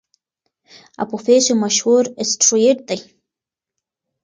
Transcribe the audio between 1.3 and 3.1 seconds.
یو مشهور اسټروېډ دی.